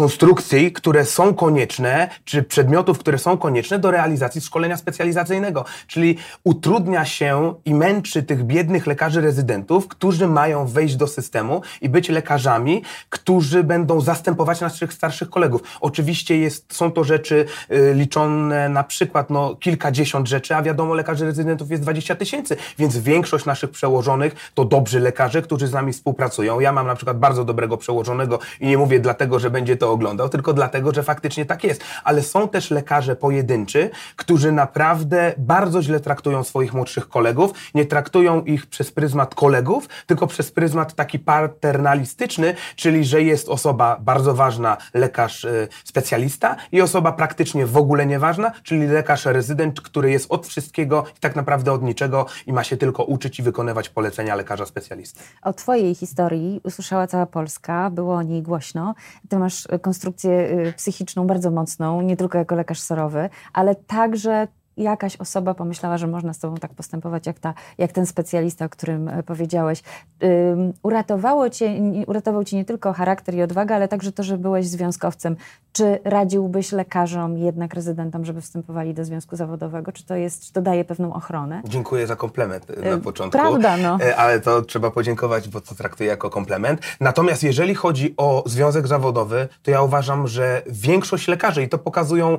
konstrukcji, 0.00 0.72
które 0.72 1.04
są 1.04 1.34
konieczne, 1.34 2.08
czy 2.24 2.42
przedmiotów, 2.42 2.98
które 2.98 3.18
są 3.18 3.38
konieczne 3.38 3.78
do 3.78 3.90
realizacji 3.90 4.40
szkolenia 4.40 4.76
specjalizacyjnego. 4.76 5.64
Czyli 5.86 6.16
utrudnia 6.44 7.04
się 7.04 7.54
i 7.64 7.74
męczy 7.74 8.22
tych 8.22 8.44
biednych 8.44 8.86
lekarzy 8.86 9.20
rezydentów, 9.20 9.88
którzy 9.88 10.26
mają 10.26 10.66
wejść 10.66 10.96
do 10.96 11.06
systemu 11.06 11.62
i 11.80 11.88
być 11.88 12.08
lekarzami, 12.08 12.82
którzy 13.08 13.64
będą 13.64 14.00
zastępować 14.00 14.60
naszych 14.60 14.92
starszych 14.92 15.30
kolegów. 15.30 15.62
Oczywiście 15.80 16.38
jest, 16.38 16.74
są 16.74 16.92
to 16.92 17.04
rzeczy 17.04 17.46
y, 17.72 17.94
liczone 17.94 18.68
na 18.68 18.84
przykład 18.84 19.30
no, 19.30 19.56
kilkadziesiąt 19.56 20.28
rzeczy, 20.28 20.56
a 20.56 20.62
wiadomo, 20.62 20.94
lekarzy 20.94 21.24
rezydentów 21.24 21.70
jest 21.70 21.82
20 21.82 22.14
tysięcy, 22.14 22.56
więc 22.78 22.98
większość 22.98 23.44
naszych 23.44 23.70
przełożonych 23.70 24.50
to 24.54 24.64
dobrzy 24.64 25.00
lekarze, 25.00 25.42
którzy 25.42 25.66
z 25.66 25.72
nami 25.72 25.92
współpracują. 25.92 26.60
Ja 26.60 26.72
mam 26.72 26.86
na 26.86 26.94
przykład 26.94 27.18
bardzo 27.18 27.44
dobrego 27.44 27.76
przełożonego 27.76 28.38
i 28.60 28.66
nie 28.66 28.78
mówię 28.78 29.00
dlatego, 29.00 29.38
że 29.38 29.50
będzie 29.50 29.76
to 29.76 29.89
oglądał, 29.92 30.28
tylko 30.28 30.52
dlatego, 30.52 30.94
że 30.94 31.02
faktycznie 31.02 31.46
tak 31.46 31.64
jest. 31.64 31.84
Ale 32.04 32.22
są 32.22 32.48
też 32.48 32.70
lekarze 32.70 33.16
pojedynczy, 33.16 33.90
którzy 34.16 34.52
naprawdę 34.52 35.34
bardzo 35.38 35.82
źle 35.82 36.00
traktują 36.00 36.44
swoich 36.44 36.74
młodszych 36.74 37.08
kolegów, 37.08 37.52
nie 37.74 37.86
traktują 37.86 38.44
ich 38.44 38.66
przez 38.66 38.90
pryzmat 38.90 39.34
kolegów, 39.34 39.88
tylko 40.06 40.26
przez 40.26 40.52
pryzmat 40.52 40.94
taki 40.94 41.18
paternalistyczny, 41.18 42.54
czyli 42.76 43.04
że 43.04 43.22
jest 43.22 43.48
osoba 43.48 43.96
bardzo 44.00 44.34
ważna, 44.34 44.76
lekarz 44.94 45.44
y, 45.44 45.68
specjalista 45.84 46.56
i 46.72 46.80
osoba 46.80 47.12
praktycznie 47.12 47.66
w 47.66 47.76
ogóle 47.76 48.06
nieważna, 48.06 48.52
czyli 48.62 48.86
lekarz 48.86 49.24
rezydent, 49.24 49.80
który 49.80 50.10
jest 50.10 50.26
od 50.28 50.46
wszystkiego 50.46 51.04
i 51.16 51.20
tak 51.20 51.36
naprawdę 51.36 51.72
od 51.72 51.82
niczego 51.82 52.26
i 52.46 52.52
ma 52.52 52.64
się 52.64 52.76
tylko 52.76 53.04
uczyć 53.04 53.38
i 53.38 53.42
wykonywać 53.42 53.88
polecenia 53.88 54.34
lekarza 54.34 54.66
specjalisty. 54.66 55.20
O 55.42 55.52
Twojej 55.52 55.94
historii 55.94 56.60
usłyszała 56.64 57.06
cała 57.06 57.26
Polska, 57.26 57.90
było 57.90 58.14
o 58.14 58.22
niej 58.22 58.42
głośno. 58.42 58.94
Ty 59.28 59.38
masz 59.38 59.66
konstrukcję 59.78 60.30
y, 60.68 60.72
psychiczną 60.76 61.26
bardzo 61.26 61.50
mocną, 61.50 62.00
nie 62.00 62.16
tylko 62.16 62.38
jako 62.38 62.54
lekarz 62.54 62.80
sorowy, 62.80 63.28
ale 63.52 63.74
także 63.74 64.48
jakaś 64.82 65.16
osoba 65.16 65.54
pomyślała, 65.54 65.98
że 65.98 66.06
można 66.06 66.32
z 66.32 66.38
tobą 66.38 66.56
tak 66.56 66.74
postępować, 66.74 67.26
jak, 67.26 67.38
ta, 67.38 67.54
jak 67.78 67.92
ten 67.92 68.06
specjalista, 68.06 68.64
o 68.64 68.68
którym 68.68 69.08
e, 69.08 69.22
powiedziałeś. 69.22 69.82
Um, 70.22 70.72
uratowało 70.82 71.50
cię, 71.50 71.80
uratował 72.06 72.44
cię 72.44 72.56
nie 72.56 72.64
tylko 72.64 72.92
charakter 72.92 73.34
i 73.34 73.42
odwaga, 73.42 73.74
ale 73.74 73.88
także 73.88 74.12
to, 74.12 74.22
że 74.22 74.38
byłeś 74.38 74.66
związkowcem. 74.66 75.36
Czy 75.72 75.98
radziłbyś 76.04 76.72
lekarzom, 76.72 77.38
jednak 77.38 77.74
rezydentom, 77.74 78.24
żeby 78.24 78.40
wstępowali 78.40 78.94
do 78.94 79.04
związku 79.04 79.36
zawodowego? 79.36 79.92
Czy 79.92 80.06
to, 80.06 80.14
jest, 80.14 80.46
czy 80.46 80.52
to 80.52 80.62
daje 80.62 80.84
pewną 80.84 81.12
ochronę? 81.12 81.62
Dziękuję 81.64 82.06
za 82.06 82.16
komplement 82.16 82.66
e, 82.70 82.90
na 82.90 82.98
początku. 82.98 83.38
Prawda, 83.38 83.76
no. 83.76 83.98
E, 84.00 84.16
ale 84.16 84.40
to 84.40 84.62
trzeba 84.62 84.90
podziękować, 84.90 85.48
bo 85.48 85.60
to 85.60 85.74
traktuję 85.74 86.08
jako 86.08 86.30
komplement. 86.30 86.80
Natomiast 87.00 87.42
jeżeli 87.42 87.74
chodzi 87.74 88.14
o 88.16 88.42
związek 88.46 88.86
zawodowy, 88.86 89.48
to 89.62 89.70
ja 89.70 89.82
uważam, 89.82 90.28
że 90.28 90.62
większość 90.66 91.28
lekarzy, 91.28 91.62
i 91.62 91.68
to 91.68 91.78
pokazują 91.78 92.38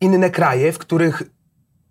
inne 0.00 0.30
kraje, 0.30 0.72
w 0.72 0.78
których 0.78 1.22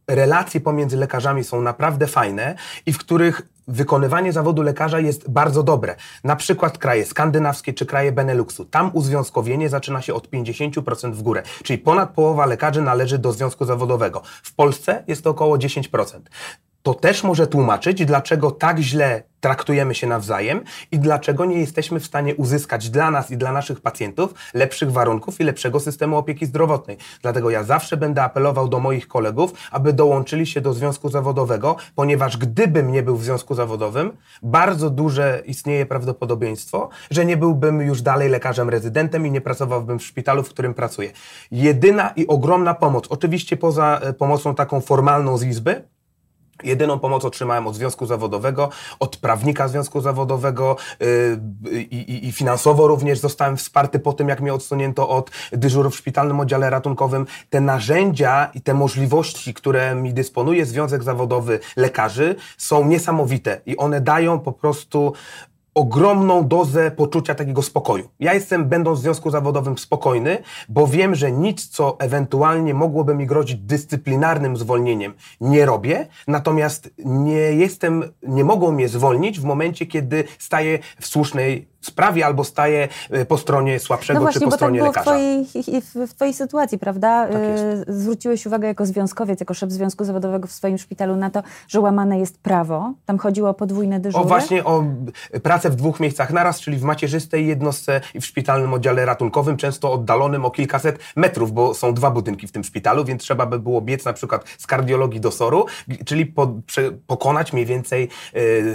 relacje 0.10 0.62
pomiędzy 0.62 0.98
lekarzami 0.98 1.44
są 1.44 1.62
naprawdę 1.62 2.08
fajne 2.08 2.56
i 2.86 2.94
w 2.94 2.98
których 2.98 3.42
wykonywanie 3.68 4.34
zawodu 4.34 4.62
lekarza 4.62 5.00
jest 5.00 5.30
bardzo 5.30 5.64
dobre. 5.64 5.96
Na 6.24 6.36
przykład 6.36 6.78
kraje 6.78 7.06
skandynawskie 7.06 7.74
czy 7.74 7.86
kraje 7.86 8.12
Beneluxu. 8.12 8.66
Tam 8.66 8.92
uzwiązkowienie 8.94 9.70
zaczyna 9.70 10.02
się 10.02 10.14
od 10.14 10.30
50% 10.30 11.14
w 11.14 11.22
górę, 11.22 11.44
czyli 11.64 11.80
ponad 11.80 12.10
połowa 12.10 12.46
lekarzy 12.46 12.82
należy 12.82 13.18
do 13.18 13.32
związku 13.32 13.66
zawodowego. 13.66 14.22
W 14.44 14.54
Polsce 14.56 15.04
jest 15.08 15.24
to 15.24 15.30
około 15.30 15.58
10% 15.58 16.20
to 16.84 16.94
też 16.94 17.24
może 17.24 17.48
tłumaczyć, 17.48 18.06
dlaczego 18.06 18.52
tak 18.52 18.80
źle 18.80 19.24
traktujemy 19.40 19.96
się 19.96 20.08
nawzajem 20.08 20.62
i 20.92 21.00
dlaczego 21.00 21.46
nie 21.46 21.60
jesteśmy 21.60 22.00
w 22.00 22.06
stanie 22.06 22.36
uzyskać 22.36 22.90
dla 22.90 23.12
nas 23.12 23.32
i 23.32 23.38
dla 23.38 23.52
naszych 23.52 23.82
pacjentów 23.82 24.34
lepszych 24.54 24.92
warunków 24.92 25.40
i 25.42 25.44
lepszego 25.44 25.80
systemu 25.80 26.18
opieki 26.18 26.46
zdrowotnej. 26.46 26.98
Dlatego 27.22 27.50
ja 27.50 27.64
zawsze 27.64 27.98
będę 27.98 28.24
apelował 28.24 28.68
do 28.68 28.80
moich 28.80 29.08
kolegów, 29.08 29.54
aby 29.72 29.94
dołączyli 29.94 30.48
się 30.48 30.62
do 30.62 30.74
związku 30.74 31.10
zawodowego, 31.10 31.76
ponieważ 31.96 32.38
gdybym 32.38 32.92
nie 32.92 33.04
był 33.04 33.18
w 33.18 33.24
związku 33.24 33.56
zawodowym, 33.56 34.12
bardzo 34.42 34.90
duże 34.90 35.42
istnieje 35.46 35.86
prawdopodobieństwo, 35.86 36.90
że 37.12 37.26
nie 37.26 37.38
byłbym 37.38 37.82
już 37.82 38.02
dalej 38.02 38.30
lekarzem 38.30 38.70
rezydentem 38.70 39.26
i 39.26 39.32
nie 39.32 39.42
pracowałbym 39.42 40.00
w 40.00 40.04
szpitalu, 40.04 40.44
w 40.44 40.50
którym 40.50 40.74
pracuję. 40.74 41.12
Jedyna 41.52 42.10
i 42.16 42.28
ogromna 42.28 42.74
pomoc, 42.74 43.06
oczywiście 43.10 43.58
poza 43.58 44.00
e, 44.04 44.14
pomocą 44.14 44.56
taką 44.56 44.82
formalną 44.82 45.38
z 45.38 45.44
Izby, 45.44 45.84
Jedyną 46.64 47.00
pomoc 47.00 47.26
otrzymałem 47.26 47.68
od 47.68 47.76
związku 47.76 48.06
zawodowego, 48.06 48.70
od 49.00 49.18
prawnika 49.18 49.68
związku 49.68 50.02
zawodowego 50.02 50.76
yy, 51.00 51.82
i, 51.82 52.28
i, 52.28 52.32
finansowo 52.32 52.88
również 52.88 53.20
zostałem 53.20 53.58
wsparty 53.58 54.00
po 54.00 54.14
tym, 54.14 54.30
jak 54.30 54.42
mnie 54.42 54.54
odsunięto 54.54 55.10
od 55.10 55.32
dyżurów 55.52 55.94
w 55.94 55.98
szpitalnym 55.98 56.40
oddziale 56.40 56.70
ratunkowym. 56.70 57.26
Te 57.50 57.62
narzędzia 57.62 58.52
i 58.54 58.62
te 58.62 58.74
możliwości, 58.74 59.54
które 59.54 59.96
mi 59.96 60.14
dysponuje 60.14 60.66
związek 60.66 61.04
zawodowy 61.04 61.60
lekarzy 61.78 62.36
są 62.58 62.88
niesamowite 62.88 63.62
i 63.66 63.78
one 63.78 64.02
dają 64.02 64.40
po 64.40 64.52
prostu 64.52 65.14
ogromną 65.80 66.48
dozę 66.48 66.92
poczucia 66.92 67.36
takiego 67.36 67.62
spokoju. 67.62 68.10
Ja 68.20 68.34
jestem, 68.34 68.70
będąc 68.70 69.00
w 69.00 69.02
związku 69.02 69.30
zawodowym, 69.30 69.78
spokojny, 69.78 70.38
bo 70.70 70.88
wiem, 70.88 71.16
że 71.16 71.32
nic, 71.32 71.68
co 71.68 72.00
ewentualnie 72.00 72.74
mogłoby 72.74 73.16
mi 73.16 73.26
grozić 73.26 73.60
dyscyplinarnym 73.60 74.58
zwolnieniem, 74.58 75.14
nie 75.42 75.66
robię, 75.66 76.08
natomiast 76.28 76.90
nie 77.06 77.32
jestem, 77.34 78.04
nie 78.24 78.44
mogą 78.44 78.72
mnie 78.72 78.88
zwolnić 78.88 79.40
w 79.40 79.44
momencie, 79.44 79.86
kiedy 79.86 80.24
staję 80.40 80.80
w 81.02 81.08
słusznej 81.08 81.68
sprawie 81.82 82.26
albo 82.26 82.44
staje 82.44 82.88
e, 83.10 83.26
po 83.26 83.38
stronie 83.38 83.80
słabszego 83.80 84.20
no 84.20 84.26
właśnie, 84.26 84.40
czy 84.40 84.46
po 84.46 84.52
bo 84.52 84.56
stronie 84.56 84.80
tak 84.80 84.88
lekarza. 84.88 85.12
W 85.12 85.14
twojej, 85.14 85.82
w, 86.08 86.14
twojej 86.14 86.34
sytuacji, 86.34 86.80
prawda? 86.80 87.28
Tak 87.28 87.36
e, 87.36 87.94
Zwróciłeś 87.94 88.46
uwagę 88.46 88.68
jako 88.68 88.86
związkowiec, 88.86 89.40
jako 89.40 89.54
szef 89.54 89.72
związku 89.72 90.06
zawodowego 90.06 90.48
w 90.48 90.52
swoim 90.52 90.78
szpitalu 90.78 91.16
na 91.16 91.30
to, 91.30 91.44
że 91.68 91.80
łamane 91.80 92.20
jest 92.20 92.38
prawo. 92.38 92.94
Tam 93.06 93.18
chodziło 93.18 93.50
o 93.50 93.54
podwójne 93.54 94.00
dyżury. 94.00 94.24
O 94.24 94.28
właśnie 94.28 94.64
o 94.64 94.84
pracę 95.44 95.70
w 95.70 95.76
dwóch 95.76 96.00
miejscach 96.00 96.34
naraz, 96.34 96.60
czyli 96.60 96.78
w 96.78 96.84
macierzystej 96.84 97.48
jednostce 97.48 98.02
i 98.14 98.22
w 98.22 98.26
szpitalnym 98.26 98.74
oddziale 98.74 99.06
ratunkowym, 99.06 99.58
często 99.58 99.92
oddalonym 99.92 100.46
o 100.46 100.52
kilkaset 100.52 101.00
metrów, 101.16 101.52
bo 101.52 101.74
są 101.74 101.94
dwa 101.94 102.12
budynki 102.12 102.48
w 102.48 102.52
tym 102.52 102.64
szpitalu, 102.64 103.06
więc 103.06 103.22
trzeba 103.22 103.46
by 103.46 103.60
było 103.60 103.82
biec 103.82 104.06
na 104.06 104.14
przykład 104.14 104.46
z 104.58 104.68
kardiologii 104.68 105.20
do 105.20 105.32
SOR-u, 105.32 105.66
czyli 106.06 106.26
po, 106.26 106.54
pokonać 107.08 107.54
mniej 107.54 107.66
więcej 107.66 108.10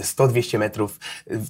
100-200 0.00 0.54
e, 0.54 0.58
metrów, 0.58 0.98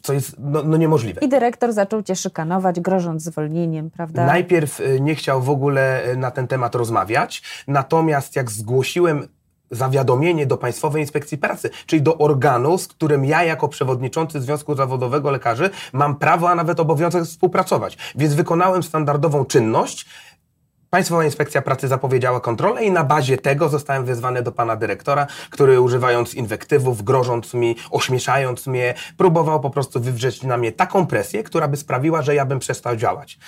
co 0.03 0.13
jest 0.13 0.37
no, 0.39 0.63
no 0.63 0.77
niemożliwe. 0.77 1.21
I 1.21 1.29
dyrektor 1.45 1.73
zaczął 1.73 2.03
cię 2.03 2.17
szykanować, 2.17 2.81
grożąc 2.81 3.23
zwolnieniem, 3.23 3.91
prawda? 3.91 4.27
Najpierw 4.27 4.81
y, 4.81 5.01
nie 5.01 5.15
chciał 5.15 5.43
w 5.43 5.51
ogóle 5.51 6.09
y, 6.13 6.17
na 6.17 6.31
ten 6.31 6.47
temat 6.47 6.75
rozmawiać, 6.75 7.43
natomiast 7.69 8.37
jak 8.37 8.51
zgłosiłem 8.51 9.29
zawiadomienie 9.71 10.47
do 10.47 10.57
Państwowej 10.57 11.03
Inspekcji 11.03 11.39
Pracy, 11.39 11.71
czyli 11.87 12.03
do 12.03 12.19
organu, 12.19 12.79
z 12.79 12.89
którym 12.89 13.25
ja 13.25 13.45
jako 13.45 13.69
przewodniczący 13.69 14.41
Związku 14.41 14.75
Zawodowego 14.75 15.31
Lekarzy 15.31 15.71
mam 15.93 16.17
prawo, 16.17 16.51
a 16.51 16.55
nawet 16.55 16.81
obowiązek 16.81 17.25
współpracować. 17.25 17.99
Więc 18.17 18.35
wykonałem 18.35 18.83
standardową 18.83 19.45
czynność, 19.45 20.07
Państwowa 20.95 21.25
Inspekcja 21.25 21.63
Pracy 21.63 21.89
zapowiedziała 21.89 22.41
kontrolę 22.41 22.85
i 22.85 22.91
na 22.91 23.05
bazie 23.05 23.39
tego 23.39 23.69
zostałem 23.69 24.05
wezwany 24.05 24.43
do 24.43 24.53
pana 24.53 24.77
dyrektora, 24.77 25.27
który 25.51 25.81
używając 25.81 26.35
inwektywów, 26.35 27.03
grożąc 27.03 27.55
mi, 27.55 27.77
ośmieszając 27.91 28.67
mnie, 28.67 28.95
próbował 29.17 29.61
po 29.61 29.71
prostu 29.71 30.01
wywrzeć 30.01 30.43
na 30.43 30.57
mnie 30.57 30.73
taką 30.73 31.07
presję, 31.07 31.43
która 31.43 31.69
by 31.69 31.77
sprawiła, 31.77 32.23
że 32.23 32.35
ja 32.35 32.47
bym 32.47 32.59
przestał 32.59 32.97
działać. 32.97 33.39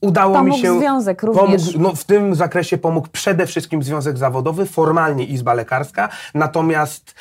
Udało 0.00 0.34
pomógł 0.34 0.56
mi 0.56 0.62
się. 0.62 0.78
Związek 0.78 1.22
również. 1.22 1.72
Pomógł, 1.72 1.78
no, 1.78 1.94
w 1.94 2.04
tym 2.04 2.34
zakresie 2.34 2.78
pomógł 2.78 3.08
przede 3.12 3.46
wszystkim 3.46 3.82
związek 3.82 4.18
zawodowy, 4.18 4.66
formalnie 4.66 5.24
Izba 5.24 5.54
Lekarska, 5.54 6.08
natomiast 6.34 7.14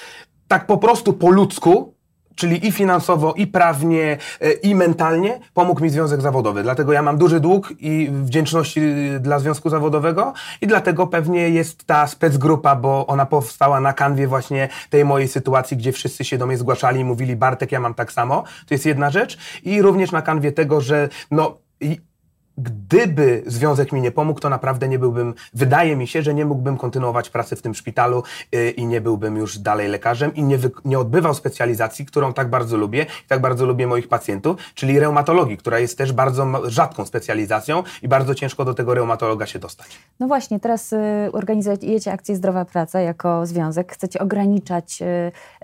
tak 0.48 0.66
po 0.66 0.78
prostu 0.78 1.14
po 1.14 1.30
ludzku 1.30 1.97
czyli 2.38 2.68
i 2.68 2.72
finansowo, 2.72 3.34
i 3.34 3.48
prawnie, 3.48 4.18
e, 4.42 4.52
i 4.52 4.76
mentalnie 4.76 5.40
pomógł 5.54 5.84
mi 5.84 5.90
związek 5.90 6.22
zawodowy. 6.22 6.64
Dlatego 6.64 6.94
ja 6.94 7.02
mam 7.02 7.18
duży 7.18 7.40
dług 7.40 7.74
i 7.80 8.10
wdzięczności 8.12 8.80
e, 8.80 9.20
dla 9.20 9.40
związku 9.40 9.70
zawodowego 9.70 10.34
i 10.62 10.68
dlatego 10.68 11.08
pewnie 11.08 11.50
jest 11.50 11.84
ta 11.86 12.08
specgrupa, 12.08 12.76
bo 12.76 13.08
ona 13.08 13.26
powstała 13.26 13.80
na 13.80 13.94
kanwie 13.94 14.28
właśnie 14.28 14.70
tej 14.90 15.06
mojej 15.06 15.28
sytuacji, 15.28 15.78
gdzie 15.78 15.92
wszyscy 15.92 16.24
się 16.24 16.38
do 16.38 16.48
mnie 16.48 16.58
zgłaszali 16.58 17.00
i 17.00 17.06
mówili 17.06 17.36
Bartek, 17.36 17.72
ja 17.72 17.80
mam 17.80 17.94
tak 17.94 18.12
samo. 18.12 18.44
To 18.68 18.74
jest 18.74 18.86
jedna 18.86 19.10
rzecz. 19.10 19.38
I 19.64 19.82
również 19.82 20.12
na 20.12 20.22
kanwie 20.22 20.52
tego, 20.52 20.82
że 20.82 21.10
no 21.32 21.58
gdyby 22.58 23.44
związek 23.46 23.92
mi 23.92 24.02
nie 24.02 24.12
pomógł, 24.12 24.40
to 24.40 24.50
naprawdę 24.50 24.88
nie 24.88 25.00
byłbym, 25.00 25.34
wydaje 25.54 25.96
mi 25.96 26.08
się, 26.08 26.22
że 26.22 26.34
nie 26.34 26.46
mógłbym 26.46 26.78
kontynuować 26.78 27.30
pracy 27.30 27.56
w 27.56 27.62
tym 27.62 27.76
szpitalu 27.76 28.24
yy, 28.52 28.70
i 28.70 28.86
nie 28.86 29.02
byłbym 29.02 29.38
już 29.38 29.58
dalej 29.60 29.88
lekarzem 29.88 30.36
i 30.36 30.44
nie, 30.44 30.58
wy, 30.58 30.72
nie 30.86 31.00
odbywał 31.00 31.34
specjalizacji, 31.34 32.06
którą 32.06 32.34
tak 32.34 32.50
bardzo 32.50 32.78
lubię 32.78 33.04
i 33.26 33.28
tak 33.28 33.42
bardzo 33.42 33.66
lubię 33.66 33.88
moich 33.88 34.08
pacjentów, 34.08 34.58
czyli 34.74 35.00
reumatologii, 35.00 35.58
która 35.58 35.80
jest 35.80 35.98
też 35.98 36.14
bardzo 36.14 36.70
rzadką 36.70 37.06
specjalizacją 37.06 37.84
i 38.02 38.08
bardzo 38.08 38.36
ciężko 38.36 38.66
do 38.66 38.74
tego 38.74 38.94
reumatologa 38.94 39.46
się 39.46 39.60
dostać. 39.60 39.88
No 40.20 40.28
właśnie, 40.28 40.60
teraz 40.60 40.94
y, 40.94 40.98
organizujecie 41.34 42.12
akcję 42.12 42.36
Zdrowa 42.36 42.66
Praca 42.66 43.00
jako 43.02 43.46
związek. 43.46 43.94
Chcecie 43.94 44.20
ograniczać 44.20 45.02
y, 45.02 45.06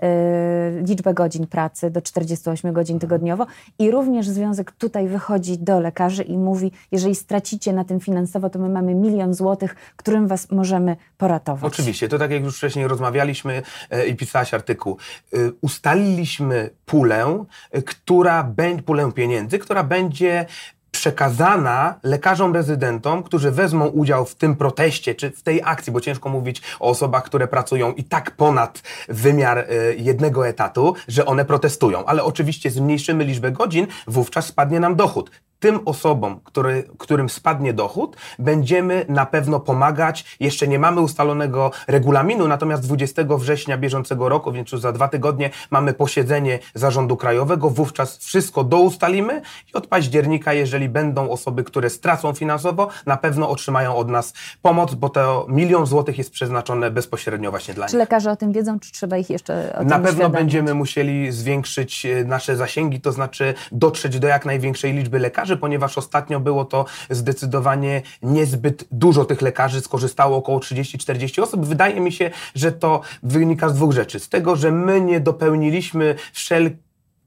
y, 0.06 0.82
liczbę 0.86 1.14
godzin 1.14 1.46
pracy 1.46 1.90
do 1.90 2.02
48 2.02 2.72
godzin 2.72 2.98
tygodniowo 2.98 3.46
i 3.78 3.90
również 3.90 4.28
związek 4.28 4.72
tutaj 4.72 5.08
wychodzi 5.08 5.58
do 5.58 5.80
lekarzy 5.80 6.22
i 6.22 6.38
mówi, 6.38 6.72
jeżeli 6.92 7.14
stracicie 7.14 7.72
na 7.72 7.84
tym 7.84 8.00
finansowo, 8.00 8.50
to 8.50 8.58
my 8.58 8.68
mamy 8.68 8.94
milion 8.94 9.34
złotych, 9.34 9.74
którym 9.96 10.28
was 10.28 10.50
możemy 10.50 10.96
poratować. 11.18 11.72
Oczywiście, 11.72 12.08
to 12.08 12.18
tak 12.18 12.30
jak 12.30 12.42
już 12.42 12.56
wcześniej 12.56 12.88
rozmawialiśmy 12.88 13.62
e, 13.90 14.06
i 14.06 14.16
pisałaś 14.16 14.54
artykuł, 14.54 14.98
e, 15.32 15.36
ustaliliśmy 15.60 16.70
pulę, 16.86 17.44
e, 17.70 17.82
która 17.82 18.44
będzie, 18.44 18.82
pulę 18.82 19.12
pieniędzy, 19.12 19.58
która 19.58 19.84
będzie 19.84 20.46
przekazana 20.90 21.94
lekarzom 22.02 22.54
rezydentom, 22.54 23.22
którzy 23.22 23.50
wezmą 23.50 23.86
udział 23.86 24.24
w 24.24 24.34
tym 24.34 24.56
proteście 24.56 25.14
czy 25.14 25.30
w 25.30 25.42
tej 25.42 25.60
akcji, 25.64 25.92
bo 25.92 26.00
ciężko 26.00 26.28
mówić 26.28 26.62
o 26.80 26.88
osobach, 26.88 27.24
które 27.24 27.48
pracują 27.48 27.92
i 27.92 28.04
tak 28.04 28.30
ponad 28.30 28.82
wymiar 29.08 29.66
jednego 29.96 30.48
etatu, 30.48 30.94
że 31.08 31.26
one 31.26 31.44
protestują. 31.44 32.04
Ale 32.04 32.24
oczywiście 32.24 32.70
zmniejszymy 32.70 33.24
liczbę 33.24 33.52
godzin, 33.52 33.86
wówczas 34.06 34.46
spadnie 34.46 34.80
nam 34.80 34.96
dochód 34.96 35.30
tym 35.60 35.80
osobom, 35.84 36.40
który, 36.44 36.84
którym 36.98 37.28
spadnie 37.28 37.72
dochód, 37.72 38.16
będziemy 38.38 39.06
na 39.08 39.26
pewno 39.26 39.60
pomagać. 39.60 40.36
Jeszcze 40.40 40.68
nie 40.68 40.78
mamy 40.78 41.00
ustalonego 41.00 41.70
regulaminu, 41.88 42.48
natomiast 42.48 42.82
20 42.82 43.22
września 43.38 43.78
bieżącego 43.78 44.28
roku, 44.28 44.52
więc 44.52 44.72
już 44.72 44.80
za 44.80 44.92
dwa 44.92 45.08
tygodnie, 45.08 45.50
mamy 45.70 45.94
posiedzenie 45.94 46.58
zarządu 46.74 47.16
krajowego. 47.16 47.70
Wówczas 47.70 48.18
wszystko 48.18 48.64
doustalimy 48.64 49.42
i 49.70 49.76
od 49.76 49.86
października, 49.86 50.52
jeżeli 50.52 50.88
będą 50.88 51.30
osoby, 51.30 51.64
które 51.64 51.90
stracą 51.90 52.34
finansowo, 52.34 52.88
na 53.06 53.16
pewno 53.16 53.50
otrzymają 53.50 53.96
od 53.96 54.08
nas 54.08 54.32
pomoc, 54.62 54.94
bo 54.94 55.08
to 55.08 55.46
milion 55.48 55.86
złotych 55.86 56.18
jest 56.18 56.30
przeznaczone 56.30 56.90
bezpośrednio 56.90 57.50
właśnie 57.50 57.74
dla 57.74 57.86
Czy 57.86 57.92
nich. 57.92 57.98
lekarze 57.98 58.30
o 58.30 58.36
tym 58.36 58.52
wiedzą, 58.52 58.80
czy 58.80 58.92
trzeba 58.92 59.16
ich 59.16 59.30
jeszcze 59.30 59.72
o 59.74 59.78
tym 59.78 59.88
Na 59.88 59.98
pewno 59.98 60.30
będziemy 60.30 60.74
musieli 60.74 61.32
zwiększyć 61.32 62.06
e, 62.06 62.24
nasze 62.24 62.56
zasięgi, 62.56 63.00
to 63.00 63.12
znaczy 63.12 63.54
dotrzeć 63.72 64.18
do 64.18 64.28
jak 64.28 64.44
największej 64.46 64.92
liczby 64.92 65.18
lekarzy, 65.18 65.53
ponieważ 65.56 65.98
ostatnio 65.98 66.40
było 66.40 66.64
to 66.64 66.84
zdecydowanie 67.10 68.02
niezbyt 68.22 68.84
dużo 68.90 69.24
tych 69.24 69.42
lekarzy, 69.42 69.80
skorzystało 69.80 70.36
około 70.36 70.58
30-40 70.58 71.42
osób. 71.42 71.66
Wydaje 71.66 72.00
mi 72.00 72.12
się, 72.12 72.30
że 72.54 72.72
to 72.72 73.00
wynika 73.22 73.68
z 73.68 73.74
dwóch 73.74 73.92
rzeczy. 73.92 74.20
Z 74.20 74.28
tego, 74.28 74.56
że 74.56 74.72
my 74.72 75.00
nie 75.00 75.20
dopełniliśmy 75.20 76.14
wszelkich 76.32 76.84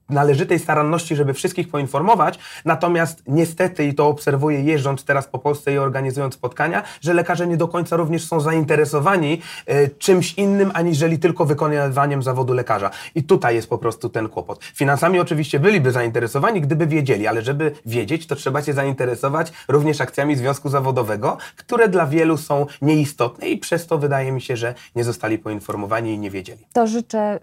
należytej 0.08 0.58
staranności, 0.58 1.16
żeby 1.16 1.34
wszystkich 1.34 1.68
poinformować, 1.68 2.38
natomiast 2.64 3.22
niestety, 3.26 3.84
i 3.84 3.94
to 3.94 4.08
obserwuję 4.08 4.60
jeżdżąc 4.60 5.04
teraz 5.04 5.26
po 5.26 5.38
Polsce 5.38 5.72
i 5.72 5.78
organizując 5.78 6.34
spotkania, 6.34 6.82
że 7.00 7.14
lekarze 7.14 7.46
nie 7.46 7.56
do 7.56 7.68
końca 7.68 7.96
również 7.96 8.24
są 8.24 8.40
zainteresowani 8.40 9.40
e, 9.66 9.88
czymś 9.88 10.34
innym, 10.34 10.70
aniżeli 10.74 11.18
tylko 11.18 11.44
wykonywaniem 11.44 12.22
zawodu 12.22 12.54
lekarza. 12.54 12.90
I 13.14 13.22
tutaj 13.22 13.54
jest 13.54 13.68
po 13.68 13.78
prostu 13.78 14.08
ten 14.08 14.28
kłopot. 14.28 14.64
Finansami 14.64 15.20
oczywiście 15.20 15.60
byliby 15.60 15.92
zainteresowani, 15.92 16.60
gdyby 16.60 16.86
wiedzieli, 16.86 17.26
ale 17.26 17.42
żeby 17.42 17.72
wiedzieć, 17.86 18.26
to 18.26 18.36
trzeba 18.36 18.62
się 18.62 18.72
zainteresować 18.72 19.52
również 19.68 20.00
akcjami 20.00 20.36
Związku 20.36 20.68
Zawodowego, 20.68 21.36
które 21.56 21.88
dla 21.88 22.06
wielu 22.06 22.36
są 22.36 22.66
nieistotne 22.82 23.48
i 23.48 23.58
przez 23.58 23.86
to 23.86 23.98
wydaje 23.98 24.32
mi 24.32 24.40
się, 24.40 24.56
że 24.56 24.74
nie 24.96 25.04
zostali 25.04 25.38
poinformowani 25.38 26.14
i 26.14 26.18
nie 26.18 26.30
wiedzieli. 26.30 26.66
To 26.72 26.86
życzę 26.86 27.36
y, 27.36 27.40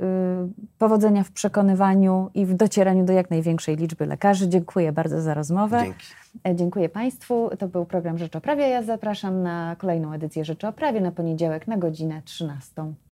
powodzenia 0.77 1.23
w 1.23 1.31
przekonywaniu 1.31 2.29
i 2.33 2.45
w 2.45 2.54
docieraniu 2.55 3.05
do 3.05 3.13
jak 3.13 3.29
największej 3.29 3.75
liczby 3.75 4.05
lekarzy. 4.05 4.49
Dziękuję 4.49 4.91
bardzo 4.91 5.21
za 5.21 5.33
rozmowę. 5.33 5.81
Dzięki. 5.83 6.05
E, 6.47 6.55
Dziękuję 6.55 6.89
Państwu. 6.89 7.49
To 7.59 7.67
był 7.67 7.85
program 7.85 8.17
Rzecz 8.17 8.35
o 8.35 8.41
Prawie. 8.41 8.69
Ja 8.69 8.83
zapraszam 8.83 9.43
na 9.43 9.75
kolejną 9.75 10.13
edycję 10.13 10.45
Rzeczy 10.45 10.67
o 10.67 10.73
Prawie 10.73 11.01
na 11.01 11.11
poniedziałek 11.11 11.67
na 11.67 11.77
godzinę 11.77 12.21
13. 12.25 12.93